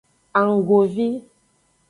[0.39, 1.07] Annggovi.